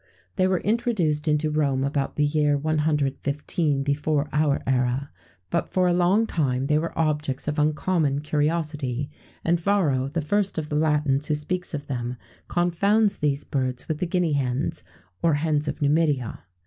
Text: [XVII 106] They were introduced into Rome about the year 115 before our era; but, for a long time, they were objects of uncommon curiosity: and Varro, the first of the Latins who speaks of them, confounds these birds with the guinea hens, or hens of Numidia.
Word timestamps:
[XVII 0.01 0.23
106] 0.37 0.37
They 0.37 0.47
were 0.47 0.67
introduced 0.71 1.27
into 1.27 1.51
Rome 1.51 1.83
about 1.83 2.15
the 2.15 2.23
year 2.25 2.57
115 2.57 3.83
before 3.83 4.29
our 4.33 4.59
era; 4.65 5.11
but, 5.51 5.71
for 5.71 5.87
a 5.87 5.93
long 5.93 6.25
time, 6.25 6.65
they 6.65 6.79
were 6.79 6.97
objects 6.97 7.47
of 7.47 7.59
uncommon 7.59 8.21
curiosity: 8.21 9.11
and 9.45 9.59
Varro, 9.59 10.07
the 10.07 10.19
first 10.19 10.57
of 10.57 10.69
the 10.69 10.75
Latins 10.75 11.27
who 11.27 11.35
speaks 11.35 11.75
of 11.75 11.85
them, 11.85 12.17
confounds 12.47 13.19
these 13.19 13.43
birds 13.43 13.87
with 13.87 13.99
the 13.99 14.07
guinea 14.07 14.33
hens, 14.33 14.83
or 15.21 15.35
hens 15.35 15.67
of 15.67 15.83
Numidia. 15.83 16.45